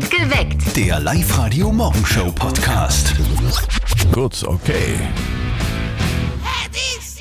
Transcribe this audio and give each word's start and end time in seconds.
Geweckt. 0.00 0.76
Der 0.76 1.00
Live-Radio 1.00 1.70
Morgenshow 1.70 2.32
Podcast. 2.34 3.14
Gut, 4.12 4.42
okay. 4.44 4.98
Es 6.72 7.11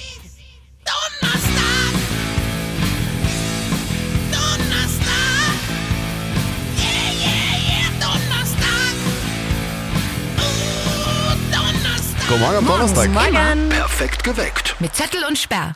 Guten 12.32 12.44
Morgen 12.44 12.58
am 12.60 12.66
Donnerstag. 12.66 13.10
Morgen. 13.12 13.68
Perfekt 13.68 14.24
geweckt. 14.24 14.78
Mit 14.80 14.96
Zettel 14.96 15.20
und 15.28 15.38
Sperr. 15.38 15.74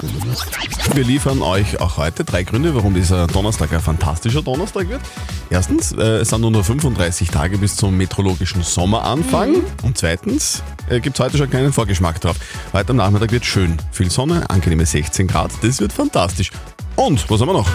Wir 0.94 1.04
liefern 1.04 1.42
euch 1.42 1.82
auch 1.82 1.98
heute 1.98 2.24
drei 2.24 2.44
Gründe, 2.44 2.74
warum 2.74 2.94
dieser 2.94 3.28
Donnerstag 3.28 3.74
ein 3.74 3.82
fantastischer 3.82 4.42
Donnerstag 4.42 4.88
wird. 4.88 5.02
Erstens, 5.50 5.92
äh, 5.92 6.20
es 6.20 6.30
sind 6.30 6.40
nur 6.40 6.52
noch 6.52 6.64
35 6.64 7.30
Tage 7.30 7.58
bis 7.58 7.76
zum 7.76 7.98
meteorologischen 7.98 8.64
Sommeranfang. 8.64 9.56
Und 9.84 9.98
zweitens 9.98 10.64
äh, 10.90 11.02
gibt 11.02 11.20
es 11.20 11.26
heute 11.26 11.38
schon 11.38 11.50
keinen 11.50 11.74
Vorgeschmack 11.74 12.22
drauf. 12.22 12.38
Heute 12.72 12.92
am 12.92 12.96
Nachmittag 12.96 13.34
wird 13.34 13.46
schön. 13.46 13.76
Viel 13.92 14.10
Sonne, 14.10 14.50
angenehme 14.50 14.86
16 14.86 15.28
Grad. 15.28 15.52
Das 15.62 15.82
wird 15.82 15.92
fantastisch. 15.92 16.52
Und, 16.96 17.30
was 17.30 17.42
haben 17.42 17.50
wir 17.50 17.54
noch? 17.54 17.70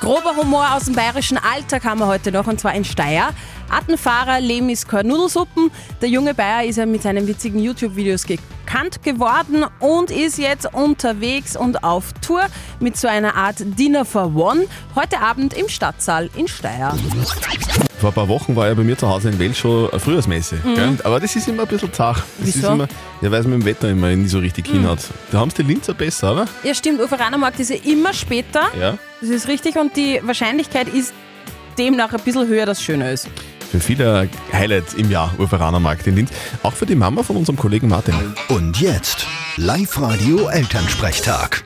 Grober 0.00 0.36
Humor 0.36 0.74
aus 0.74 0.84
dem 0.84 0.94
bayerischen 0.94 1.38
Alltag 1.38 1.84
haben 1.84 2.00
wir 2.00 2.06
heute 2.06 2.30
noch, 2.32 2.46
und 2.46 2.60
zwar 2.60 2.74
in 2.74 2.84
Steyr. 2.84 3.30
Attenfahrer 3.70 4.40
keine 4.88 5.08
Nudelsuppen. 5.08 5.70
Der 6.00 6.08
junge 6.08 6.34
Bayer 6.34 6.64
ist 6.64 6.76
ja 6.76 6.86
mit 6.86 7.02
seinen 7.02 7.26
witzigen 7.26 7.58
YouTube-Videos 7.60 8.24
bekannt 8.64 9.02
geworden 9.02 9.64
und 9.80 10.10
ist 10.10 10.38
jetzt 10.38 10.72
unterwegs 10.74 11.56
und 11.56 11.84
auf 11.84 12.12
Tour 12.20 12.42
mit 12.80 12.96
so 12.96 13.08
einer 13.08 13.34
Art 13.34 13.56
Dinner 13.78 14.04
for 14.04 14.34
One. 14.34 14.66
Heute 14.94 15.20
Abend 15.20 15.54
im 15.54 15.68
Stadtsaal 15.68 16.28
in 16.36 16.48
Steyr. 16.48 16.94
Vor 18.00 18.10
ein 18.10 18.14
paar 18.14 18.28
Wochen 18.28 18.54
war 18.54 18.66
ja 18.66 18.74
bei 18.74 18.82
mir 18.82 18.98
zu 18.98 19.08
Hause 19.08 19.30
in 19.30 19.38
Wels 19.38 19.56
schon 19.56 19.88
eine 19.90 20.00
Frühjahrsmesse. 20.00 20.56
Gell? 20.74 20.98
Aber 21.04 21.20
das 21.20 21.34
ist 21.36 21.48
immer 21.48 21.62
ein 21.62 21.68
bisschen 21.68 21.92
zach. 21.92 22.22
Das 22.38 22.48
ist 22.48 22.56
Wieso? 22.58 22.72
immer, 22.72 22.88
ja, 23.22 23.30
weil 23.30 23.40
es 23.40 23.46
mit 23.46 23.60
dem 23.60 23.64
Wetter 23.64 23.88
immer 23.88 24.10
nie 24.10 24.28
so 24.28 24.38
richtig 24.40 24.66
hinhaut. 24.66 24.98
Da 25.32 25.38
haben 25.38 25.48
es 25.48 25.54
die 25.54 25.62
Linzer 25.62 25.94
besser, 25.94 26.32
oder? 26.32 26.46
Ja, 26.64 26.74
stimmt, 26.74 27.00
Uferanermarkt 27.00 27.60
ist 27.60 27.70
ja 27.70 27.76
immer 27.84 28.12
später. 28.12 28.64
Ja. 28.78 28.98
Das 29.24 29.30
ist 29.32 29.48
richtig 29.48 29.76
und 29.76 29.96
die 29.96 30.20
Wahrscheinlichkeit 30.22 30.86
ist 30.86 31.14
demnach 31.78 32.12
ein 32.12 32.20
bisschen 32.20 32.46
höher, 32.46 32.66
dass 32.66 32.76
es 32.76 32.84
schöner 32.84 33.10
ist. 33.10 33.26
Für 33.70 33.80
viele 33.80 34.18
ein 34.18 34.30
Highlight 34.52 34.92
im 34.98 35.10
Jahr, 35.10 35.32
Uferanermarkt 35.38 36.06
in 36.06 36.16
Linz. 36.16 36.30
Auch 36.62 36.74
für 36.74 36.84
die 36.84 36.94
Mama 36.94 37.22
von 37.22 37.36
unserem 37.36 37.56
Kollegen 37.56 37.88
Martin. 37.88 38.14
Und 38.50 38.78
jetzt 38.82 39.26
Live-Radio 39.56 40.48
Elternsprechtag. 40.48 41.64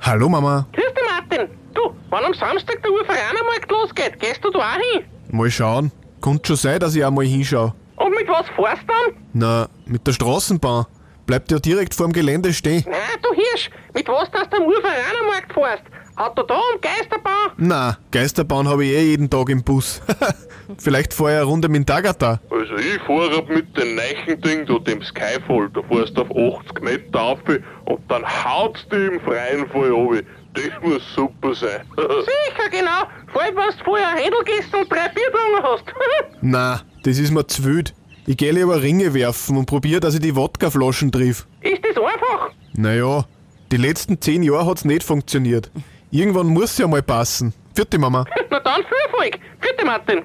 Hallo 0.00 0.28
Mama. 0.28 0.64
Grüß 0.72 0.84
dich, 0.84 1.04
Martin. 1.10 1.48
Du, 1.74 1.92
wann 2.10 2.26
am 2.26 2.34
Samstag 2.34 2.80
der 2.80 2.92
Uferanermarkt 2.92 3.68
losgeht, 3.72 4.20
gehst 4.20 4.44
du 4.44 4.50
da 4.52 4.60
auch 4.60 4.74
hin? 4.92 5.04
Mal 5.32 5.50
schauen. 5.50 5.90
Könnte 6.20 6.46
schon 6.46 6.56
sein, 6.56 6.78
dass 6.78 6.94
ich 6.94 7.04
auch 7.04 7.10
mal 7.10 7.24
hinschaue. 7.24 7.74
Und 7.96 8.10
mit 8.12 8.28
was 8.28 8.46
fährst 8.54 8.82
du 8.82 8.86
dann? 8.86 9.16
Na, 9.32 9.68
mit 9.86 10.06
der 10.06 10.12
Straßenbahn. 10.12 10.86
Bleibt 11.26 11.50
ja 11.50 11.58
direkt 11.58 11.94
vor 11.94 12.06
dem 12.06 12.12
Gelände 12.12 12.52
stehen. 12.52 12.84
Nein, 12.86 13.18
du 13.22 13.34
Hirsch, 13.34 13.70
mit 13.94 14.06
was 14.08 14.30
du 14.30 14.38
am 14.38 14.66
Uferanermarkt 14.66 15.52
fährst? 15.52 15.84
Autodrom, 16.16 16.60
Geisterbahn? 16.80 17.50
Na, 17.56 17.98
Geisterbahn 18.12 18.68
habe 18.68 18.84
ich 18.84 18.92
eh 18.92 19.02
jeden 19.02 19.28
Tag 19.28 19.48
im 19.48 19.64
Bus. 19.64 20.00
Vielleicht 20.78 21.12
fahr 21.12 21.30
ich 21.30 21.36
eine 21.36 21.44
Runde 21.44 21.68
mit 21.68 21.80
dem 21.80 21.86
Tagata. 21.86 22.40
Also 22.50 22.76
ich 22.76 23.00
fahre 23.02 23.42
mit 23.48 23.76
dem 23.76 23.96
neuen 23.96 24.40
Ding, 24.40 24.66
da 24.66 24.78
dem 24.78 25.02
Skyfall, 25.02 25.70
da 25.74 25.82
fährst 25.82 26.16
du 26.16 26.22
auf 26.22 26.60
80 26.60 26.82
Meter 26.82 27.20
auf 27.20 27.38
und 27.86 28.00
dann 28.08 28.24
haut's 28.24 28.86
dich 28.88 29.12
im 29.12 29.20
freien 29.20 29.68
Fall 29.70 29.90
runter. 29.90 30.22
Das 30.54 30.70
muss 30.82 31.02
super 31.16 31.52
sein. 31.54 31.80
Sicher, 31.96 32.70
genau. 32.70 33.08
Vor 33.32 33.42
allem, 33.42 33.56
wenn 33.56 33.76
du 33.76 33.84
vorher 33.84 34.10
ein 34.10 34.18
Händel 34.18 34.38
gegessen 34.44 34.76
und 34.76 34.90
drei 34.92 35.08
Bier 35.08 35.26
getrunken 35.26 35.62
hast. 35.64 35.84
Na, 36.42 36.80
das 37.02 37.18
ist 37.18 37.32
mir 37.32 37.44
zu 37.46 37.64
wild. 37.64 37.92
Ich 38.26 38.38
geh 38.38 38.50
lieber 38.50 38.80
Ringe 38.82 39.12
werfen 39.12 39.56
und 39.58 39.66
probier, 39.66 40.00
dass 40.00 40.14
ich 40.14 40.20
die 40.20 40.34
Wodkaflaschen 40.34 41.12
triff. 41.12 41.46
ist 41.60 41.82
das 41.84 41.96
einfach? 41.96 42.50
Naja, 42.72 43.26
die 43.70 43.76
letzten 43.76 44.18
zehn 44.20 44.42
Jahre 44.42 44.66
hat's 44.66 44.86
nicht 44.86 45.02
funktioniert. 45.02 45.70
Irgendwann 46.10 46.46
muss 46.46 46.78
ja 46.78 46.86
mal 46.86 47.02
passen. 47.02 47.52
Vierte 47.74 47.98
Mama. 47.98 48.24
Na 48.50 48.60
dann 48.60 48.82
viel 48.82 48.96
Erfolg. 49.04 49.38
Bitte, 49.60 49.84
Martin. 49.84 50.22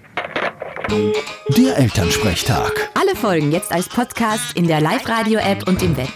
Der 1.58 1.78
Elternsprechtag. 1.78 2.90
Alle 3.00 3.16
Folgen 3.18 3.52
jetzt 3.52 3.72
als 3.72 3.90
Podcast 3.90 4.56
in 4.56 4.68
der 4.68 4.80
Live-Radio-App 4.80 5.68
und 5.68 5.84
im 5.84 5.98
Web. 5.98 6.10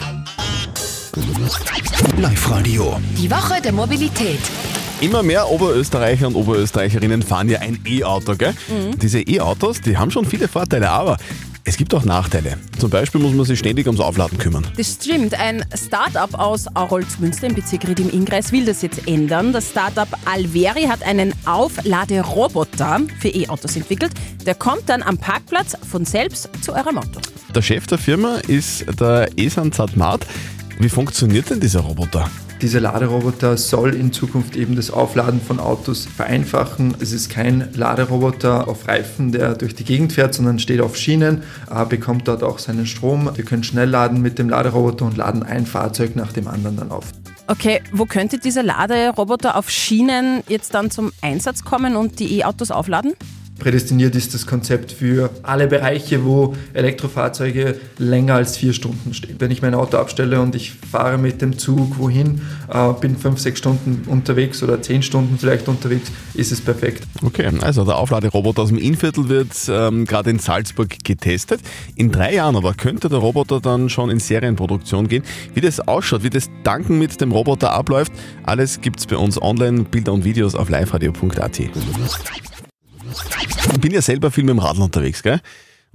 Live-Radio. 2.18 3.00
Die 3.18 3.30
Woche 3.30 3.62
der 3.62 3.74
Mobilität. 3.74 4.40
Immer 5.02 5.22
mehr 5.22 5.50
Oberösterreicher 5.50 6.28
und 6.28 6.36
Oberösterreicherinnen 6.36 7.22
fahren 7.22 7.50
ja 7.50 7.60
ein 7.60 7.84
E-Auto, 7.86 8.36
gell? 8.36 8.54
Diese 9.02 9.20
E-Autos, 9.20 9.82
die 9.82 9.98
haben 9.98 10.12
schon 10.12 10.26
viele 10.26 10.48
Vorteile, 10.48 10.90
aber 10.90 11.18
es 11.66 11.78
gibt 11.78 11.94
auch 11.94 12.04
Nachteile. 12.04 12.58
Zum 12.78 12.90
Beispiel 12.90 13.22
muss 13.22 13.34
man 13.34 13.46
sich 13.46 13.60
ständig 13.60 13.88
ums 13.88 14.02
Aufladen 14.02 14.38
kümmern. 14.38 14.68
Das 14.76 14.98
stimmt. 15.02 15.34
Ein 15.40 15.64
Start-up 15.74 16.38
aus 16.38 16.68
Aurolzmünster 16.76 17.48
im 17.48 17.56
Bezirk 17.56 17.88
Ried 17.88 18.02
im 18.02 18.10
Innkreis 18.10 18.52
will 18.52 18.66
das 18.66 18.82
jetzt 18.82 19.08
ändern. 19.08 19.54
Das 19.54 19.70
Start-up 19.70 20.10
Alveri 20.26 20.84
hat 20.84 21.04
einen 21.04 21.34
Aufladeroboter 21.46 23.02
für 23.20 23.30
E-Autos 23.30 23.78
entwickelt. 23.78 24.12
Der 24.46 24.56
kommt 24.56 24.90
dann 24.90 25.02
am 25.02 25.18
Parkplatz 25.18 25.78
von 25.90 26.04
selbst 26.04 26.50
zu 26.62 26.74
eurem 26.74 26.98
Auto. 26.98 27.22
Der 27.56 27.62
Chef 27.62 27.88
der 27.88 27.98
Firma 27.98 28.40
ist 28.48 28.86
der 29.00 29.30
Esan 29.38 29.72
Zadmat. 29.72 30.26
Wie 30.80 30.90
funktioniert 30.90 31.50
denn 31.50 31.62
dieser 31.62 31.80
Roboter? 31.82 32.30
Dieser 32.64 32.80
Laderoboter 32.80 33.58
soll 33.58 33.94
in 33.94 34.14
Zukunft 34.14 34.56
eben 34.56 34.78
das 34.78 34.90
Aufladen 34.90 35.42
von 35.42 35.60
Autos 35.60 36.06
vereinfachen. 36.06 36.96
Es 37.02 37.12
ist 37.12 37.30
kein 37.30 37.68
Laderoboter 37.74 38.70
auf 38.70 38.88
Reifen, 38.88 39.34
der 39.34 39.56
durch 39.56 39.76
die 39.76 39.84
Gegend 39.84 40.14
fährt, 40.14 40.34
sondern 40.34 40.60
steht 40.60 40.80
auf 40.80 40.96
Schienen, 40.96 41.44
äh, 41.70 41.84
bekommt 41.84 42.26
dort 42.30 42.42
auch 42.42 42.60
seinen 42.60 42.88
Strom. 42.88 43.30
Wir 43.36 43.44
können 43.44 43.66
schnell 43.66 43.90
laden 43.90 44.22
mit 44.22 44.40
dem 44.40 44.48
Laderoboter 44.48 45.04
und 45.04 45.18
laden 45.18 45.44
ein 45.44 45.66
Fahrzeug 45.66 46.16
nach 46.16 46.32
dem 46.32 46.48
anderen 46.48 46.78
dann 46.78 46.92
auf. 46.92 47.12
Okay, 47.48 47.82
wo 47.92 48.06
könnte 48.06 48.40
dieser 48.40 48.64
Laderoboter 48.64 49.58
auf 49.58 49.70
Schienen 49.70 50.42
jetzt 50.48 50.74
dann 50.74 50.90
zum 50.90 51.12
Einsatz 51.22 51.66
kommen 51.66 51.98
und 51.98 52.20
die 52.20 52.38
E-Autos 52.38 52.72
aufladen? 52.72 53.12
Prädestiniert 53.60 54.16
ist 54.16 54.34
das 54.34 54.46
Konzept 54.46 54.92
für 54.92 55.30
alle 55.44 55.68
Bereiche, 55.68 56.26
wo 56.26 56.56
Elektrofahrzeuge 56.74 57.80
länger 57.98 58.36
als 58.36 58.58
vier 58.58 58.74
Stunden 58.74 59.14
stehen. 59.14 59.36
Wenn 59.40 59.52
ich 59.52 59.62
mein 59.62 59.74
Auto 59.74 59.98
abstelle 59.98 60.42
und 60.42 60.56
ich 60.56 60.74
fahre 60.74 61.18
mit 61.18 61.42
dem 61.42 61.58
Zug 61.58 61.98
wohin, 61.98 62.42
äh, 62.72 62.94
bin 63.00 63.16
fünf, 63.16 63.40
sechs 63.40 63.60
Stunden 63.60 64.04
unterwegs 64.08 64.64
oder 64.64 64.82
zehn 64.82 65.04
Stunden 65.04 65.38
vielleicht 65.38 65.68
unterwegs, 65.68 66.12
ist 66.34 66.52
es 66.52 66.62
perfekt. 66.62 67.04
Okay, 67.24 67.50
also 67.62 67.86
der 67.86 67.98
Aufladeroboter 67.98 68.64
aus 68.64 68.70
dem 68.70 68.78
Innviertel 68.78 69.30
wird 69.30 69.52
ähm, 69.70 70.06
gerade 70.06 70.32
in 70.32 70.40
Salzburg 70.40 71.04
getestet. 71.04 71.62
In 71.96 72.12
drei 72.12 72.34
Jahren 72.34 72.56
aber 72.56 72.74
könnte 72.74 73.08
der 73.08 73.20
Roboter 73.20 73.62
dann 73.62 73.90
schon 73.90 74.10
in 74.10 74.20
Serienproduktion 74.20 75.08
gehen. 75.08 75.24
Wie 75.54 75.62
das 75.62 75.80
ausschaut, 75.80 76.24
wie 76.24 76.30
das 76.30 76.50
Tanken 76.64 76.98
mit 77.00 77.22
dem 77.22 77.32
Roboter 77.32 77.72
abläuft, 77.72 78.12
alles 78.44 78.82
gibt's 78.82 79.06
bei 79.06 79.18
uns 79.18 79.42
online, 79.42 79.84
Bilder 79.84 80.14
und 80.14 80.26
Videos 80.26 80.56
auf 80.56 80.70
liveradio.at. 80.70 81.62
Ich 83.72 83.80
bin 83.80 83.92
ja 83.92 84.02
selber 84.02 84.32
viel 84.32 84.44
mit 84.44 84.52
dem 84.52 84.60
Radl 84.60 84.82
unterwegs, 84.82 85.24
gell? 85.24 85.42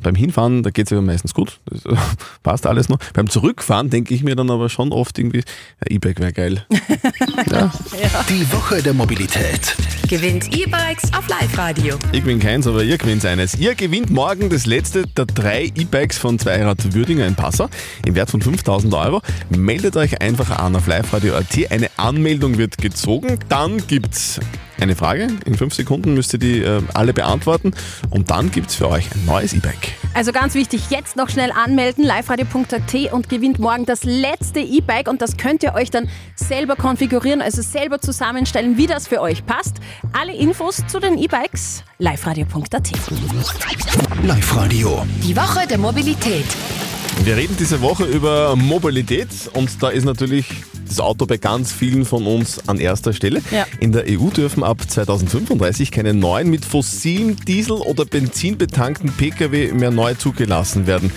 Beim 0.01 0.15
Hinfahren, 0.15 0.63
da 0.63 0.71
geht 0.71 0.87
es 0.87 0.91
ja 0.91 1.01
meistens 1.01 1.35
gut, 1.35 1.59
das 1.67 1.83
passt 2.45 2.69
alles 2.69 2.89
noch. 2.89 2.99
Beim 3.15 3.29
Zurückfahren 3.29 3.91
denke 3.91 4.15
ich 4.15 4.23
mir 4.23 4.37
dann 4.37 4.49
aber 4.49 4.69
schon 4.69 4.93
oft 4.93 5.19
irgendwie, 5.19 5.39
ja, 5.39 5.91
E-Bike 5.91 6.21
wäre 6.21 6.33
geil. 6.33 6.65
ja, 7.51 7.73
Die 8.29 8.53
Woche 8.53 8.81
der 8.81 8.95
Mobilität. 8.95 9.75
Gewinnt 10.09 10.57
E-Bikes 10.57 11.13
auf 11.13 11.29
Live-Radio. 11.29 11.99
Ich 12.13 12.21
gewinne 12.21 12.39
keins, 12.39 12.69
aber 12.69 12.85
ihr 12.85 12.97
gewinnt 12.97 13.27
eines. 13.27 13.57
Ihr 13.57 13.75
gewinnt 13.75 14.11
morgen 14.11 14.49
das 14.51 14.67
letzte 14.67 15.05
der 15.05 15.27
drei 15.27 15.65
E-Bikes 15.75 16.17
von 16.17 16.39
Zweirad 16.39 16.95
Würdinger 16.95 17.27
in 17.27 17.35
Passau 17.35 17.69
im 18.07 18.15
Wert 18.15 18.31
von 18.31 18.41
5000 18.41 18.95
Euro. 18.95 19.21
Meldet 19.51 19.97
euch 19.97 20.23
einfach 20.23 20.51
an 20.51 20.77
auf 20.77 20.87
liveradio.at. 20.87 21.73
Eine 21.73 21.91
Anmeldung 21.97 22.57
wird 22.57 22.79
gezogen. 22.79 23.41
Dann 23.49 23.85
gibt's 23.89 24.39
eine 24.81 24.97
Frage. 24.97 25.29
In 25.45 25.55
fünf 25.55 25.75
Sekunden 25.75 26.15
müsst 26.15 26.33
ihr 26.33 26.39
die 26.39 26.61
äh, 26.61 26.83
alle 26.95 27.13
beantworten. 27.13 27.73
Und 28.11 28.31
dann 28.31 28.51
gibt's 28.51 28.75
für 28.75 28.89
euch 28.89 29.07
ein 29.15 29.25
neues 29.25 29.53
E-Bike. 29.53 29.93
Also 30.15 30.33
ganz 30.33 30.55
wichtig, 30.55 30.91
jetzt 30.91 31.17
noch 31.17 31.29
schnell 31.29 31.53
anmelden, 31.53 32.05
liveradio.at 32.05 33.13
und 33.13 33.29
gewinnt 33.29 33.59
morgen 33.59 33.87
das 33.87 34.05
letzte 34.05 34.61
E-Bike 34.61 35.09
und 35.09 35.23
das 35.23 35.37
könnt 35.37 35.63
ihr 35.63 35.75
euch 35.75 35.91
dann 35.91 36.09
selber 36.35 36.77
konfigurieren, 36.77 37.43
also 37.43 37.63
selber 37.63 38.01
zusammenstellen, 38.01 38.77
wie 38.77 38.87
das 38.87 39.07
für 39.07 39.21
euch 39.21 39.45
passt. 39.47 39.77
Alle 40.13 40.35
Infos 40.35 40.83
zu 40.87 41.01
den 41.01 41.19
E-Bikes 41.19 41.85
liveradio.at. 41.99 42.91
Live-Radio. 44.23 45.07
Die 45.23 45.37
Woche 45.37 45.67
der 45.67 45.79
Mobilität. 45.79 46.47
Wir 47.25 47.37
reden 47.37 47.57
diese 47.59 47.81
Woche 47.81 48.05
über 48.05 48.55
Mobilität 48.57 49.29
und 49.53 49.83
da 49.83 49.89
ist 49.89 50.05
natürlich 50.05 50.47
das 50.89 51.01
Auto 51.01 51.27
bei 51.27 51.37
ganz 51.37 51.73
vielen 51.73 52.05
von 52.05 52.27
uns 52.27 52.69
an 52.69 52.79
erster 52.79 53.13
Stelle. 53.13 53.43
Ja. 53.51 53.67
In 53.81 53.93
der 53.93 54.05
EU 54.09 54.29
dürfen 54.31 54.65
ab 54.65 54.83
2035 54.87 55.91
keine 55.91 56.15
neuen 56.15 56.51
mit 56.51 56.65
fossilem 56.65 57.37
Diesel- 57.45 57.77
oder 57.77 58.05
Benzin 58.05 58.59
betankten 58.59 59.13
Pkw 59.13 59.73
mehr 59.73 59.91
neu 59.91 60.15
zugelassen 60.15 60.87
werden. 60.87 61.13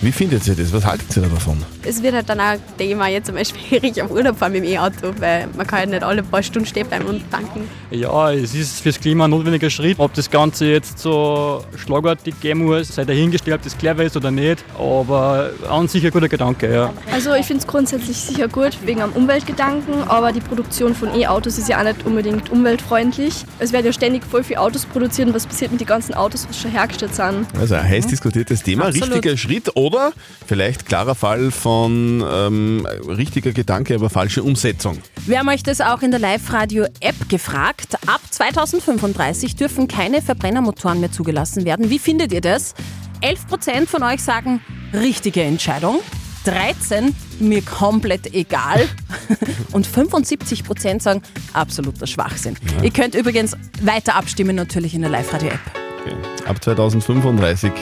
Wie 0.00 0.12
findet 0.12 0.46
ihr 0.46 0.54
das? 0.54 0.72
Was 0.72 0.84
haltet 0.84 1.16
ihr 1.16 1.22
davon? 1.22 1.64
Es 1.88 2.02
wird 2.02 2.14
halt 2.14 2.28
dann 2.28 2.38
auch, 2.38 2.96
mal, 2.96 3.10
jetzt 3.10 3.26
zum 3.26 3.34
Beispiel 3.34 3.62
schwierig 3.80 4.02
auf 4.02 4.10
Urlaub 4.10 4.36
fahren 4.36 4.52
mit 4.52 4.62
dem 4.62 4.70
E-Auto, 4.72 5.10
weil 5.18 5.48
man 5.56 5.66
kann 5.66 5.78
halt 5.78 5.90
nicht 5.90 6.02
alle 6.02 6.22
paar 6.22 6.42
Stunden 6.42 6.68
stehen 6.68 6.86
bleiben 6.86 7.06
und 7.06 7.30
tanken. 7.30 7.68
Ja, 7.90 8.30
es 8.30 8.54
ist 8.54 8.80
fürs 8.80 9.00
Klima 9.00 9.24
ein 9.24 9.30
notwendiger 9.30 9.70
Schritt. 9.70 9.98
Ob 9.98 10.12
das 10.12 10.30
Ganze 10.30 10.66
jetzt 10.66 10.98
so 10.98 11.64
schlagartig 11.76 12.38
gehen 12.40 12.58
muss, 12.58 12.94
sei 12.94 13.06
dahingestellt, 13.06 13.56
ob 13.56 13.62
das 13.62 13.78
clever 13.78 14.04
ist 14.04 14.16
oder 14.18 14.30
nicht. 14.30 14.62
Aber 14.78 15.50
an 15.70 15.88
sich 15.88 16.04
ein 16.04 16.10
guter 16.10 16.28
Gedanke, 16.28 16.70
ja. 16.70 16.92
Also 17.10 17.32
ich 17.32 17.46
finde 17.46 17.62
es 17.62 17.66
grundsätzlich 17.66 18.18
sicher 18.18 18.48
gut, 18.48 18.76
wegen 18.84 19.00
am 19.00 19.12
Umweltgedanken, 19.12 20.02
aber 20.08 20.32
die 20.32 20.40
Produktion 20.40 20.94
von 20.94 21.14
E-Autos 21.18 21.56
ist 21.56 21.70
ja 21.70 21.80
auch 21.80 21.84
nicht 21.84 22.04
unbedingt 22.04 22.50
umweltfreundlich. 22.50 23.46
Es 23.58 23.72
werden 23.72 23.86
ja 23.86 23.92
ständig 23.94 24.24
voll 24.24 24.44
viele 24.44 24.60
Autos 24.60 24.84
produziert 24.84 25.28
und 25.28 25.34
was 25.34 25.46
passiert 25.46 25.70
mit 25.70 25.80
den 25.80 25.86
ganzen 25.86 26.12
Autos, 26.12 26.46
was 26.46 26.60
schon 26.60 26.70
hergestellt 26.70 27.14
sind? 27.14 27.46
Also 27.58 27.76
ein 27.76 27.88
heiß 27.88 28.08
diskutiertes 28.08 28.62
Thema, 28.62 28.86
Absolut. 28.88 29.14
richtiger 29.14 29.36
Schritt 29.38 29.74
oder 29.74 30.12
vielleicht 30.46 30.84
klarer 30.84 31.14
Fall 31.14 31.50
von 31.50 31.77
ähm, 31.86 32.86
richtiger 33.08 33.52
Gedanke, 33.52 33.94
aber 33.94 34.10
falsche 34.10 34.42
Umsetzung. 34.42 34.98
Wir 35.26 35.38
haben 35.38 35.48
euch 35.48 35.62
das 35.62 35.80
auch 35.80 36.02
in 36.02 36.10
der 36.10 36.20
Live-Radio-App 36.20 37.28
gefragt. 37.28 37.96
Ab 38.06 38.20
2035 38.30 39.56
dürfen 39.56 39.88
keine 39.88 40.22
Verbrennermotoren 40.22 41.00
mehr 41.00 41.12
zugelassen 41.12 41.64
werden. 41.64 41.90
Wie 41.90 41.98
findet 41.98 42.32
ihr 42.32 42.40
das? 42.40 42.74
11% 43.22 43.86
von 43.86 44.02
euch 44.02 44.22
sagen, 44.22 44.60
richtige 44.92 45.42
Entscheidung. 45.42 46.00
13 46.44 47.14
mir 47.40 47.62
komplett 47.62 48.34
egal. 48.34 48.88
Und 49.72 49.86
75% 49.86 51.02
sagen, 51.02 51.22
absoluter 51.52 52.06
Schwachsinn. 52.06 52.56
Ihr 52.82 52.90
könnt 52.90 53.14
übrigens 53.14 53.56
weiter 53.82 54.14
abstimmen, 54.14 54.56
natürlich 54.56 54.94
in 54.94 55.02
der 55.02 55.10
Live-Radio-App. 55.10 55.60
Okay. 56.00 56.16
Ab 56.46 56.62
2035 56.62 57.72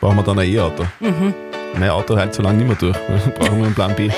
brauchen 0.00 0.16
wir 0.16 0.22
dann 0.22 0.38
ein 0.38 0.48
E-Auto. 0.48 0.86
Mein 1.74 1.90
Auto 1.90 2.16
hält 2.16 2.34
so 2.34 2.42
lange 2.42 2.58
nicht 2.58 2.66
mehr 2.68 2.76
durch. 2.76 2.96
Brauchen 3.38 3.58
wir 3.58 3.66
einen 3.66 3.74
Plan 3.74 3.94
B. 3.94 4.10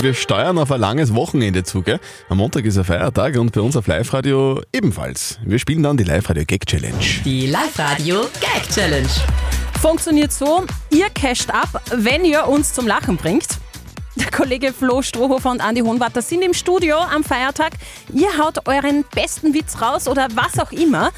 Wir 0.00 0.14
steuern 0.14 0.58
auf 0.58 0.70
ein 0.72 0.80
langes 0.80 1.14
Wochenende 1.14 1.64
zu. 1.64 1.82
Gell? 1.82 2.00
Am 2.28 2.38
Montag 2.38 2.64
ist 2.64 2.78
ein 2.78 2.84
Feiertag 2.84 3.36
und 3.36 3.52
bei 3.52 3.60
uns 3.60 3.76
auf 3.76 3.86
Live-Radio 3.86 4.62
ebenfalls. 4.72 5.38
Wir 5.44 5.58
spielen 5.58 5.82
dann 5.82 5.96
die 5.96 6.04
Live-Radio 6.04 6.44
Gag 6.46 6.66
Challenge. 6.66 6.96
Die 7.24 7.46
Live-Radio 7.46 8.22
Gag 8.40 8.68
Challenge. 8.72 9.08
Funktioniert 9.80 10.32
so, 10.32 10.64
ihr 10.90 11.08
casht 11.10 11.50
ab, 11.50 11.82
wenn 11.90 12.24
ihr 12.24 12.46
uns 12.46 12.72
zum 12.72 12.86
Lachen 12.86 13.16
bringt. 13.16 13.46
Der 14.16 14.30
Kollege 14.30 14.72
Flo 14.72 15.00
Strohhofer 15.02 15.50
und 15.50 15.60
Andi 15.62 15.80
Hohenwarter 15.80 16.20
sind 16.20 16.42
im 16.42 16.52
Studio 16.52 16.98
am 16.98 17.24
Feiertag. 17.24 17.72
Ihr 18.12 18.28
haut 18.38 18.68
euren 18.68 19.04
besten 19.14 19.54
Witz 19.54 19.80
raus 19.80 20.08
oder 20.08 20.28
was 20.34 20.58
auch 20.58 20.72
immer. 20.72 21.10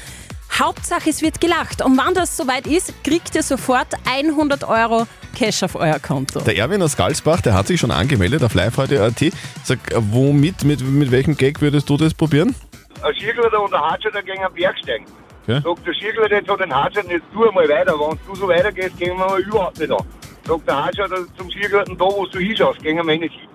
Hauptsache, 0.59 1.09
es 1.09 1.21
wird 1.21 1.41
gelacht. 1.41 1.83
Und 1.83 1.97
wann 1.97 2.13
das 2.13 2.35
soweit 2.37 2.67
ist, 2.67 2.93
kriegt 3.03 3.33
ihr 3.35 3.43
sofort 3.43 3.87
100 4.05 4.63
Euro 4.63 5.07
Cash 5.35 5.63
auf 5.63 5.75
euer 5.75 5.99
Konto. 5.99 6.41
Der 6.41 6.55
Erwin 6.57 6.81
aus 6.83 6.95
Galsbach, 6.95 7.41
der 7.41 7.53
hat 7.55 7.67
sich 7.67 7.79
schon 7.79 7.91
angemeldet 7.91 8.43
auf 8.43 8.53
Live-Radio.at. 8.53 9.33
Sag, 9.63 9.79
womit, 9.95 10.63
mit, 10.63 10.81
mit 10.81 11.09
welchem 11.11 11.35
Gag 11.35 11.59
würdest 11.61 11.89
du 11.89 11.97
das 11.97 12.13
probieren? 12.13 12.55
ein 13.01 13.13
Skigleiter 13.15 13.61
und 13.61 13.73
ein 13.73 13.81
Hartschalter 13.81 14.21
gegen 14.21 14.45
einen 14.45 14.53
Berg 14.53 14.77
steigen. 14.77 15.05
Okay. 15.45 15.59
Sagt 15.61 15.87
der 15.87 15.93
Skigleiter 15.93 16.35
jetzt 16.35 16.49
hat 16.49 16.59
den 16.61 16.73
Hartschalter, 16.73 17.11
jetzt 17.11 17.25
tu 17.33 17.39
mal 17.51 17.67
weiter. 17.67 17.93
Wenn 17.99 18.17
du 18.27 18.35
so 18.35 18.47
weitergehst, 18.47 18.97
gehen 18.97 19.17
wir 19.17 19.25
mal 19.25 19.41
überhaupt 19.41 19.77
nicht 19.79 19.91
an. 19.91 20.05
Sagt 20.47 20.67
der 20.67 20.85
Hartschalter 20.85 21.17
zum 21.37 21.49
Skigleiter, 21.51 21.93
da 21.95 22.05
wo 22.05 22.25
du 22.25 22.39
hinschaust, 22.39 22.81
gehen 22.81 22.95
wir 22.95 23.03
nicht 23.17 23.33
hin. 23.33 23.49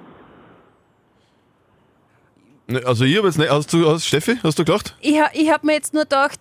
Ne, 2.67 2.83
Also 2.85 3.05
ich 3.05 3.17
habe 3.17 3.29
jetzt 3.29 3.39
nicht. 3.39 3.51
Hast 3.51 3.73
du, 3.73 3.91
hast, 3.91 4.05
Steffi, 4.05 4.37
hast 4.43 4.59
du 4.59 4.65
gelacht? 4.65 4.95
Ich, 5.01 5.19
ha- 5.19 5.31
ich 5.33 5.51
habe 5.51 5.65
mir 5.67 5.73
jetzt 5.75 5.95
nur 5.95 6.03
gedacht, 6.03 6.39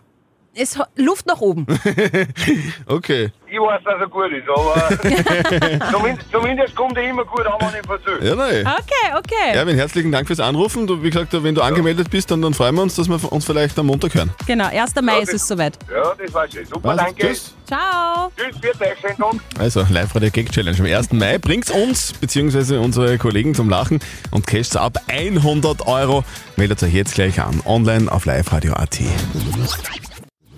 es 0.57 0.77
hat 0.77 0.89
Luft 0.95 1.25
nach 1.27 1.39
oben. 1.42 1.65
Okay. 2.86 3.31
Ich 3.50 3.57
weiß, 3.59 3.81
dass 3.86 4.00
er 4.00 4.07
gut 4.07 4.31
ist, 4.31 4.48
aber 4.50 5.92
zumindest, 5.92 6.31
zumindest 6.31 6.75
kommt 6.75 6.98
er 6.98 7.09
immer 7.09 7.24
gut 7.25 7.45
an, 7.45 7.54
wenn 7.59 7.80
ich 7.80 7.86
versöhne. 7.86 8.27
Ja, 8.27 8.36
nein. 8.36 8.68
Okay, 8.68 9.18
okay. 9.18 9.54
Erwin, 9.57 9.75
herzlichen 9.75 10.12
Dank 10.12 10.27
fürs 10.27 10.39
Anrufen. 10.39 10.86
Du, 10.88 11.01
wie 11.01 11.09
gesagt, 11.09 11.31
wenn 11.31 11.56
du 11.56 11.62
angemeldet 11.62 12.09
bist, 12.09 12.30
dann, 12.31 12.42
dann 12.42 12.54
freuen 12.54 12.75
wir 12.75 12.81
uns, 12.83 12.95
dass 12.95 13.07
wir 13.07 13.31
uns 13.31 13.45
vielleicht 13.45 13.77
am 13.80 13.86
Montag 13.88 14.13
hören. 14.15 14.31
Genau, 14.45 14.68
1. 14.68 14.95
Mai 15.01 15.19
ist 15.19 15.33
es 15.33 15.48
soweit. 15.48 15.77
Ja, 15.89 16.13
das 16.18 16.33
war 16.33 16.50
schön. 16.50 16.65
Super, 16.65 16.89
Also, 16.89 17.03
danke. 17.06 17.27
tschüss. 17.27 17.53
Ciao. 17.65 18.31
Tschüss, 18.36 18.57
viert 18.62 18.81
euch, 18.81 19.00
schönen 19.00 19.18
Tag. 19.18 19.36
Also, 19.60 19.86
Live-Radio 19.89 20.30
Gag 20.31 20.51
Challenge 20.51 20.77
am 20.80 20.86
1. 20.86 21.12
Mai 21.13 21.38
bringt 21.38 21.69
uns, 21.71 22.13
beziehungsweise 22.13 22.80
unsere 22.80 23.18
Kollegen 23.18 23.56
zum 23.56 23.69
Lachen 23.69 24.00
und 24.31 24.45
casht 24.48 24.75
ab 24.75 24.98
100 25.07 25.88
Euro. 25.88 26.24
Meldet 26.57 26.83
euch 26.83 26.94
jetzt 26.94 27.15
gleich 27.15 27.39
an, 27.42 27.62
online 27.65 28.12
auf 28.12 28.25
liveradio.at. 28.25 29.00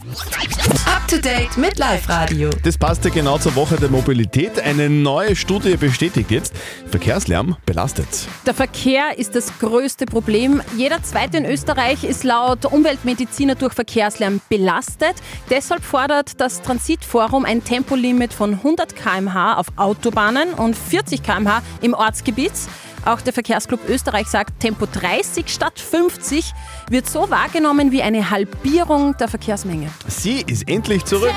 Up 0.09 1.07
to 1.07 1.17
date 1.17 1.55
mit 1.55 1.77
Live-Radio. 1.77 2.49
Das 2.63 2.79
passte 2.79 3.11
genau 3.11 3.37
zur 3.37 3.55
Woche 3.55 3.75
der 3.75 3.89
Mobilität. 3.89 4.59
Eine 4.59 4.89
neue 4.89 5.35
Studie 5.35 5.77
bestätigt 5.77 6.31
jetzt, 6.31 6.51
Verkehrslärm 6.89 7.57
belastet. 7.67 8.07
Der 8.47 8.55
Verkehr 8.55 9.19
ist 9.19 9.35
das 9.35 9.59
größte 9.59 10.07
Problem. 10.07 10.63
Jeder 10.75 11.03
zweite 11.03 11.37
in 11.37 11.45
Österreich 11.45 12.03
ist 12.03 12.23
laut 12.23 12.65
Umweltmediziner 12.65 13.53
durch 13.53 13.73
Verkehrslärm 13.73 14.41
belastet. 14.49 15.13
Deshalb 15.51 15.83
fordert 15.83 16.41
das 16.41 16.63
Transitforum 16.63 17.45
ein 17.45 17.63
Tempolimit 17.63 18.33
von 18.33 18.53
100 18.53 18.95
km/h 18.95 19.57
auf 19.57 19.67
Autobahnen 19.75 20.55
und 20.55 20.75
40 20.75 21.21
km/h 21.21 21.61
im 21.81 21.93
Ortsgebiet. 21.93 22.53
Auch 23.05 23.21
der 23.21 23.33
Verkehrsclub 23.33 23.87
Österreich 23.87 24.27
sagt, 24.27 24.59
Tempo 24.59 24.85
30 24.91 25.47
statt 25.47 25.79
50 25.79 26.53
wird 26.89 27.09
so 27.09 27.29
wahrgenommen 27.29 27.91
wie 27.91 28.01
eine 28.01 28.29
Halbierung 28.29 29.15
der 29.17 29.27
Verkehrsmenge. 29.27 29.89
Sie 30.07 30.41
ist 30.45 30.67
endlich 30.67 31.05
zurück. 31.05 31.33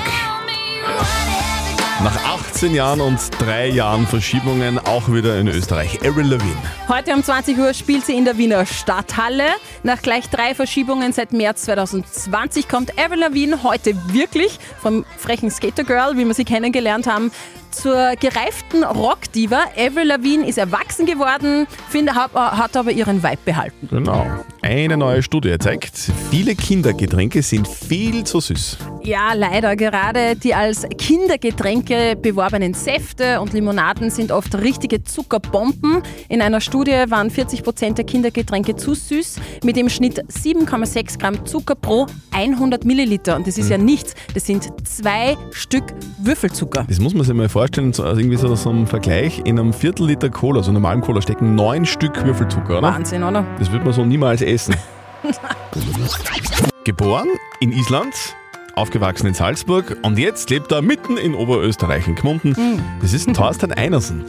Nach 2.03 2.33
18 2.63 2.75
Jahren 2.75 3.01
und 3.01 3.19
drei 3.39 3.67
Jahren 3.67 4.07
Verschiebungen 4.07 4.79
auch 4.79 5.11
wieder 5.11 5.37
in 5.37 5.49
Österreich. 5.49 5.99
Avril 5.99 6.27
Lavigne. 6.27 6.55
Heute 6.87 7.13
um 7.13 7.21
20 7.21 7.57
Uhr 7.57 7.73
spielt 7.73 8.05
sie 8.05 8.13
in 8.13 8.23
der 8.23 8.37
Wiener 8.37 8.65
Stadthalle. 8.65 9.47
Nach 9.83 10.01
gleich 10.01 10.29
drei 10.29 10.55
Verschiebungen 10.55 11.11
seit 11.11 11.33
März 11.33 11.63
2020 11.63 12.69
kommt 12.69 12.97
Avril 12.97 13.19
Lavigne 13.19 13.63
heute 13.63 13.97
wirklich 14.13 14.59
vom 14.81 15.03
frechen 15.17 15.51
Skater 15.51 15.83
Girl, 15.83 16.15
wie 16.15 16.25
wir 16.25 16.33
sie 16.33 16.45
kennengelernt 16.45 17.05
haben, 17.05 17.31
zur 17.73 18.15
gereiften 18.19 18.83
Rockdiva. 18.83 19.63
Avril 19.75 20.07
Lavigne 20.07 20.47
ist 20.47 20.57
erwachsen 20.57 21.05
geworden, 21.05 21.67
finde, 21.89 22.15
hat, 22.15 22.33
hat 22.33 22.77
aber 22.77 22.91
ihren 22.91 23.23
Vibe 23.23 23.39
behalten. 23.43 23.87
Genau. 23.89 24.25
Eine 24.61 24.95
neue 24.95 25.21
Studie 25.23 25.57
zeigt, 25.59 25.97
viele 26.31 26.55
Kindergetränke 26.55 27.41
sind 27.41 27.67
viel 27.67 28.23
zu 28.23 28.39
süß. 28.39 28.77
Ja, 29.03 29.33
leider. 29.33 29.75
Gerade 29.75 30.35
die 30.35 30.55
als 30.55 30.87
Kindergetränke 30.97 32.15
beworbenen 32.15 32.52
Säfte 32.73 33.41
und 33.41 33.51
Limonaden 33.53 34.11
sind 34.11 34.31
oft 34.31 34.55
richtige 34.55 35.03
Zuckerbomben. 35.03 36.03
In 36.29 36.39
einer 36.39 36.61
Studie 36.61 37.05
waren 37.07 37.31
40 37.31 37.63
Prozent 37.63 37.97
der 37.97 38.05
Kindergetränke 38.05 38.75
zu 38.75 38.93
süß, 38.93 39.37
mit 39.63 39.75
dem 39.75 39.89
Schnitt 39.89 40.23
7,6 40.31 41.19
Gramm 41.19 41.45
Zucker 41.47 41.73
pro 41.73 42.05
100 42.31 42.85
Milliliter. 42.85 43.35
Und 43.35 43.47
das 43.47 43.57
ist 43.57 43.69
ja 43.71 43.79
nichts. 43.79 44.13
Das 44.35 44.45
sind 44.45 44.69
zwei 44.87 45.35
Stück 45.51 45.83
Würfelzucker. 46.19 46.85
Das 46.87 46.99
muss 46.99 47.15
man 47.15 47.25
sich 47.25 47.33
mal 47.33 47.49
vorstellen, 47.49 47.91
so, 47.91 48.03
also 48.03 48.19
irgendwie 48.19 48.37
so, 48.37 48.53
so 48.55 48.69
ein 48.69 48.85
Vergleich. 48.85 49.41
In 49.45 49.59
einem 49.59 49.73
Viertel 49.73 50.05
Liter 50.05 50.29
Cola, 50.29 50.61
so 50.61 50.71
normalen 50.71 51.01
Cola, 51.01 51.21
stecken 51.21 51.55
neun 51.55 51.87
Stück 51.87 52.23
Würfelzucker, 52.23 52.77
oder? 52.77 52.93
Wahnsinn, 52.93 53.23
oder? 53.23 53.45
Das 53.57 53.71
wird 53.71 53.83
man 53.83 53.93
so 53.93 54.05
niemals 54.05 54.43
essen. 54.43 54.75
Geboren 56.83 57.29
in 57.59 57.71
Island, 57.71 58.35
aufgewachsen 58.75 59.27
in 59.27 59.33
Salzburg 59.33 59.97
und 60.03 60.17
jetzt 60.17 60.49
lebt 60.49 60.71
er 60.71 60.81
mitten 60.81 61.17
in 61.17 61.35
Oberösterreich, 61.35 62.07
in 62.07 62.15
Gmunden. 62.15 62.55
Das 63.01 63.13
ist 63.13 63.27
Thorsten 63.33 63.71
Einersen. 63.71 64.23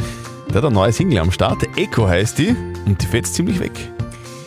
Der 0.49 0.57
hat 0.57 0.65
eine 0.65 0.75
neue 0.75 0.93
Single 0.93 1.19
am 1.19 1.33
Start, 1.33 1.63
Echo 1.77 2.07
heißt 2.07 2.39
die, 2.39 2.55
und 2.87 3.01
die 3.03 3.07
fetzt 3.07 3.35
ziemlich 3.35 3.59
weg. 3.61 3.73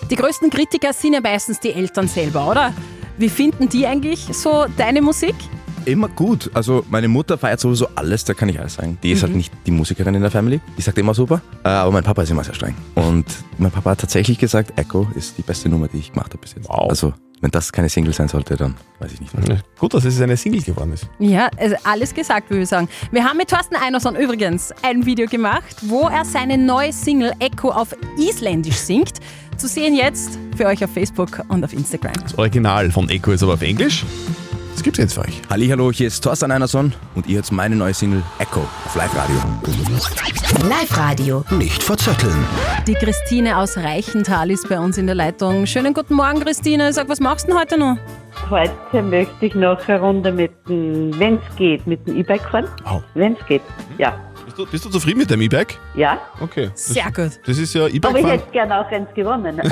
Die 0.09 0.15
größten 0.15 0.49
Kritiker 0.49 0.93
sind 0.93 1.13
ja 1.13 1.21
meistens 1.21 1.59
die 1.59 1.73
Eltern 1.73 2.07
selber, 2.07 2.49
oder? 2.49 2.73
Wie 3.17 3.29
finden 3.29 3.67
die 3.67 3.85
eigentlich 3.85 4.27
so 4.31 4.65
deine 4.77 5.01
Musik? 5.01 5.35
Immer 5.85 6.09
gut. 6.09 6.51
Also 6.53 6.85
meine 6.89 7.07
Mutter 7.07 7.37
feiert 7.37 7.59
sowieso 7.59 7.87
alles, 7.95 8.23
da 8.25 8.33
kann 8.33 8.49
ich 8.49 8.59
alles 8.59 8.75
sagen. 8.75 8.97
Die 9.01 9.11
ist 9.11 9.23
halt 9.23 9.33
nicht 9.35 9.53
die 9.65 9.71
Musikerin 9.71 10.13
in 10.15 10.21
der 10.21 10.31
Family. 10.31 10.59
Die 10.77 10.81
sagt 10.81 10.97
immer 10.97 11.13
super. 11.13 11.41
Äh, 11.63 11.69
Aber 11.69 11.91
mein 11.91 12.03
Papa 12.03 12.21
ist 12.23 12.29
immer 12.29 12.43
sehr 12.43 12.53
streng. 12.53 12.75
Und 12.95 13.25
mein 13.57 13.71
Papa 13.71 13.91
hat 13.91 14.01
tatsächlich 14.01 14.37
gesagt, 14.37 14.77
Echo 14.77 15.07
ist 15.15 15.37
die 15.37 15.43
beste 15.43 15.69
Nummer, 15.69 15.87
die 15.87 15.97
ich 15.99 16.11
gemacht 16.11 16.31
habe 16.33 16.39
bis 16.41 16.55
jetzt. 16.55 16.69
Also 16.69 17.13
wenn 17.41 17.51
das 17.51 17.71
keine 17.71 17.89
Single 17.89 18.13
sein 18.13 18.27
sollte, 18.27 18.55
dann 18.55 18.75
weiß 18.99 19.13
ich 19.13 19.21
nicht. 19.21 19.31
Was. 19.35 19.59
Gut, 19.79 19.93
dass 19.93 20.05
es 20.05 20.19
eine 20.21 20.37
Single 20.37 20.61
geworden 20.61 20.93
ist. 20.93 21.07
Ja, 21.19 21.49
also 21.57 21.75
alles 21.83 22.13
gesagt, 22.13 22.49
würde 22.49 22.63
ich 22.63 22.69
sagen. 22.69 22.87
Wir 23.11 23.23
haben 23.23 23.37
mit 23.37 23.49
Thorsten 23.49 23.75
Einerson 23.75 24.15
übrigens 24.15 24.73
ein 24.81 25.05
Video 25.05 25.27
gemacht, 25.27 25.75
wo 25.83 26.07
er 26.07 26.25
seine 26.25 26.57
neue 26.57 26.91
Single 26.91 27.33
Echo 27.39 27.69
auf 27.69 27.95
Isländisch 28.17 28.77
singt. 28.77 29.19
Zu 29.57 29.67
sehen 29.67 29.95
jetzt 29.95 30.37
für 30.55 30.65
euch 30.65 30.83
auf 30.83 30.91
Facebook 30.91 31.43
und 31.47 31.63
auf 31.63 31.73
Instagram. 31.73 32.13
Das 32.21 32.37
Original 32.37 32.91
von 32.91 33.09
Echo 33.09 33.31
ist 33.31 33.43
aber 33.43 33.53
auf 33.53 33.61
Englisch. 33.61 34.05
Gibt's 34.87 34.99
jetzt 34.99 35.15
für 35.15 35.21
euch. 35.21 35.41
Hallo, 35.49 35.91
hier 35.91 36.07
ist 36.07 36.23
Thorsten 36.23 36.49
Einerson 36.49 36.93
und 37.13 37.27
ihr 37.27 37.35
hört 37.35 37.51
meine 37.51 37.75
neue 37.75 37.93
Single 37.93 38.23
Echo 38.39 38.61
auf 38.61 38.95
Live 38.95 39.13
Radio. 39.17 39.35
Live-Radio. 40.69 41.43
Nicht 41.49 41.83
verzetteln. 41.83 42.47
Die 42.87 42.93
Christine 42.93 43.57
aus 43.57 43.75
Reichenthal 43.75 44.49
ist 44.49 44.69
bei 44.69 44.79
uns 44.79 44.97
in 44.97 45.05
der 45.05 45.15
Leitung. 45.15 45.65
Schönen 45.65 45.93
guten 45.93 46.13
Morgen, 46.13 46.39
Christine. 46.39 46.93
Sag, 46.93 47.09
was 47.09 47.19
machst 47.19 47.47
du 47.47 47.51
denn 47.51 47.59
heute 47.59 47.77
noch? 47.77 47.97
Heute 48.49 49.03
möchte 49.03 49.47
ich 49.47 49.55
noch 49.55 49.85
eine 49.89 49.99
Runde 49.99 50.31
mit 50.31 50.51
dem, 50.69 51.11
wenn 51.19 51.35
es 51.35 51.55
geht, 51.57 51.85
mit 51.85 52.07
dem 52.07 52.15
E-Bike 52.15 52.49
fahren. 52.49 52.69
Oh. 52.89 53.01
Wenn 53.13 53.33
es 53.33 53.45
geht, 53.45 53.63
ja. 53.97 54.17
Bist 54.57 54.67
du, 54.67 54.71
bist 54.71 54.85
du 54.85 54.89
zufrieden 54.89 55.19
mit 55.19 55.29
deinem 55.29 55.41
E-Bike? 55.41 55.77
Ja, 55.93 56.19
Okay. 56.41 56.69
Das, 56.71 56.85
Sehr 56.87 57.05
gut. 57.11 57.39
das 57.45 57.57
ist 57.59 57.73
ja 57.75 57.81
aber 57.81 57.89
ich 57.89 57.95
E-Bike 57.97 58.21
fahren. 58.21 58.31
hätte 58.31 58.51
gerne 58.51 58.79
auch 58.79 58.91
eins 58.91 59.07
gewonnen. 59.13 59.61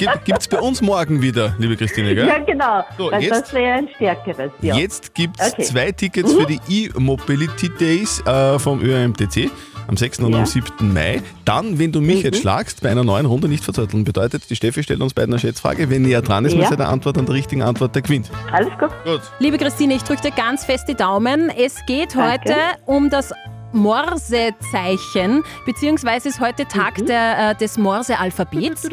Ja, 0.00 0.14
gibt 0.24 0.40
es 0.40 0.48
bei 0.48 0.58
uns 0.58 0.80
morgen 0.80 1.20
wieder, 1.20 1.54
liebe 1.58 1.76
Christine, 1.76 2.14
gell? 2.14 2.26
ja, 2.26 2.38
genau. 2.38 2.82
So, 2.96 3.10
Weil 3.10 3.22
jetzt- 3.22 3.42
das 3.42 3.52
wäre 3.52 3.72
ein 3.74 3.88
stärkeres, 3.96 4.50
ja. 4.62 4.74
Jetzt 4.74 5.14
gibt 5.14 5.38
es 5.38 5.52
Okay. 5.52 5.62
zwei 5.64 5.92
Tickets 5.92 6.32
Mhm. 6.34 6.38
für 6.40 6.46
die 6.46 6.60
E-Mobility 6.68 7.68
Days 7.78 8.20
äh, 8.26 8.58
vom 8.58 8.80
ÖMTC 8.80 9.50
am 9.86 9.96
6. 9.96 10.20
und 10.20 10.32
Ja. 10.32 10.38
am 10.40 10.46
7. 10.46 10.92
Mai. 10.92 11.20
Dann, 11.44 11.78
wenn 11.78 11.92
du 11.92 12.00
mich 12.00 12.22
jetzt 12.22 12.40
schlagst, 12.40 12.82
bei 12.82 12.90
einer 12.90 13.04
neuen 13.04 13.26
Runde 13.26 13.48
nicht 13.48 13.64
verzötteln. 13.64 14.04
Bedeutet, 14.04 14.48
die 14.50 14.56
Steffi 14.56 14.82
stellt 14.82 15.00
uns 15.00 15.14
beiden 15.14 15.32
eine 15.34 15.40
Schätzfrage. 15.40 15.90
Wer 15.90 15.98
näher 15.98 16.22
dran 16.22 16.44
ist 16.44 16.52
mit 16.54 16.62
Ja. 16.64 16.68
seiner 16.70 16.88
Antwort 16.88 17.18
an 17.18 17.26
der 17.26 17.34
richtigen 17.34 17.62
Antwort, 17.62 17.94
der 17.94 18.02
gewinnt. 18.02 18.30
Alles 18.52 18.70
gut. 18.78 18.90
Gut. 19.04 19.20
Liebe 19.38 19.58
Christine, 19.58 19.94
ich 19.94 20.02
drücke 20.02 20.22
dir 20.22 20.30
ganz 20.32 20.64
fest 20.64 20.88
die 20.88 20.94
Daumen. 20.94 21.50
Es 21.50 21.76
geht 21.86 22.14
Danke. 22.14 22.50
heute 22.50 22.56
um 22.86 23.08
das 23.10 23.32
Morsezeichen, 23.72 25.42
beziehungsweise 25.66 26.28
ist 26.28 26.40
heute 26.40 26.66
Tag 26.66 27.04
der, 27.06 27.50
äh, 27.50 27.54
des 27.54 27.76
Morse-Alphabets. 27.78 28.88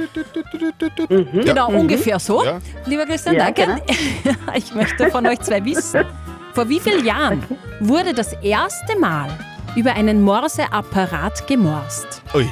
Genau, 1.34 1.72
Mhm. 1.72 1.78
ungefähr 1.78 2.20
so. 2.20 2.44
Ja. 2.44 2.60
Lieber 2.86 3.06
Christian, 3.06 3.36
Ja, 3.36 3.52
danke. 3.52 3.82
Ich 4.56 4.74
möchte 4.74 5.10
von 5.10 5.26
euch 5.28 5.40
zwei 5.42 5.64
wissen, 5.66 6.06
vor 6.54 6.68
wie 6.70 6.80
vielen 6.80 7.06
Jahren 7.06 7.44
wurde 7.80 8.14
das 8.14 8.34
erste 8.42 8.98
Mal 9.00 9.30
über 9.76 9.94
einen 9.94 10.22
Morse-Apparat 10.22 11.48
gemorst? 11.48 12.22
Ui. 12.34 12.50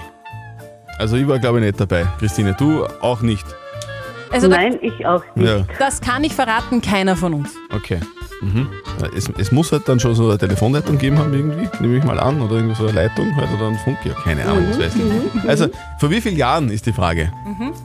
Also 1.00 1.16
ich 1.18 1.28
war 1.28 1.40
glaube 1.40 1.60
ich 1.60 1.66
nicht 1.66 1.80
dabei. 1.80 2.06
Christine, 2.20 2.54
du 2.54 2.86
auch 3.02 3.22
nicht. 3.22 3.46
Also 4.32 4.48
da- 4.48 4.58
Nein, 4.58 4.78
ich 4.82 5.06
auch 5.06 5.24
Ja, 5.36 5.60
Das 5.80 6.02
kann 6.02 6.24
ich 6.24 6.34
verraten, 6.34 6.82
keiner 6.82 7.16
von 7.16 7.34
uns. 7.34 7.52
okay. 7.74 8.00
Mhm. 8.44 8.68
Es, 9.16 9.30
es 9.38 9.52
muss 9.52 9.72
halt 9.72 9.88
dann 9.88 10.00
schon 10.00 10.16
so 10.16 10.30
eine 10.30 10.38
Telefonleitung 10.38 10.98
geben 10.98 11.18
haben 11.18 11.34
irgendwie, 11.34 11.68
nehme 11.80 11.98
ich 11.98 12.04
mal 12.04 12.20
an, 12.20 12.42
oder 12.42 12.56
irgendwo 12.56 12.76
so 12.76 12.84
eine 12.88 12.94
Leitung 12.94 13.36
halt, 13.36 13.50
oder 13.56 13.68
ein 13.68 13.78
Funk, 13.80 13.98
ja, 14.04 14.14
keine 14.24 14.46
Ahnung, 14.46 14.66
das 14.70 14.80
weiß 14.80 14.96
ich 14.96 15.04
nicht. 15.04 15.48
Also, 15.48 15.68
vor 16.00 16.10
wie 16.12 16.22
vielen 16.22 16.38
Jahren 16.38 16.70
ist 16.70 16.86
die 16.86 16.94
Frage? 16.94 17.32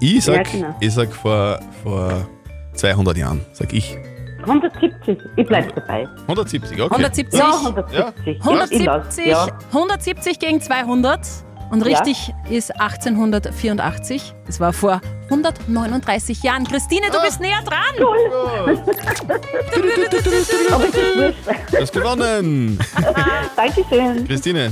Ich 0.01 0.25
sag, 0.25 0.37
Ja, 0.37 0.43
genau. 0.61 0.75
ich 0.81 0.93
sag 0.93 1.13
vor, 1.15 1.61
vor 1.83 2.29
200 2.75 3.17
Jahren, 3.17 3.41
sag 3.53 3.73
ich. 3.73 3.97
170, 4.43 5.19
ich 5.37 5.47
bleib 5.47 5.75
dabei. 5.75 6.09
170, 6.23 6.81
okay. 6.81 6.91
170. 6.95 7.39
Ja, 7.39 7.47
170. 7.55 8.41
170, 8.45 9.27
Ja. 9.27 9.47
170 9.73 10.39
gegen 10.39 10.61
200. 10.61 11.21
Und 11.71 11.87
Ja. 11.87 11.99
richtig 11.99 12.33
ist 12.49 12.81
1884. 12.81 14.35
Das 14.47 14.61
war 14.61 14.73
vor 14.73 15.01
139 15.31 16.43
Jahren. 16.43 16.65
Christine, 16.67 17.07
Ah. 17.11 17.17
du 17.17 17.21
bist 17.23 17.41
näher 17.41 17.61
dran. 17.65 17.95
Wurscht. 17.99 18.89
Du 21.71 21.77
hast 21.81 21.93
gewonnen! 21.93 22.79
Dankeschön. 23.57 24.27
Christine, 24.27 24.71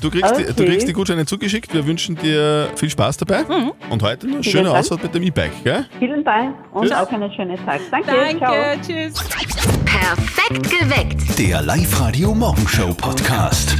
du 0.00 0.10
kriegst, 0.10 0.36
die, 0.38 0.44
du 0.44 0.50
Okay. 0.52 0.66
kriegst 0.66 0.88
die 0.88 0.92
Gutscheine 0.92 1.26
zugeschickt. 1.26 1.72
Wir 1.74 1.86
wünschen 1.86 2.16
dir 2.16 2.68
viel 2.76 2.90
Spaß 2.90 3.16
dabei. 3.18 3.44
Und 3.90 4.02
heute 4.02 4.26
eine 4.26 4.42
Vielen 4.42 4.44
schöne 4.44 4.64
Dank. 4.64 4.76
Ausfahrt 4.78 5.02
mit 5.02 5.14
dem 5.14 5.22
E-Bike, 5.22 5.64
gell? 5.64 5.86
Vielen 5.98 6.24
Dank 6.24 6.56
und 6.72 6.82
Tschüss. 6.84 6.92
auch 6.96 7.10
einen 7.10 7.32
schönen 7.32 7.56
Tag. 7.64 7.80
Danke, 7.90 8.10
Danke, 8.10 8.38
ciao. 8.38 8.54
tschüss. 8.86 9.14
Perfekt 9.84 10.70
geweckt. 10.70 11.38
Der 11.38 11.62
Live-Radio 11.62 12.34
Morgenshow 12.34 12.92
Podcast. 12.94 13.76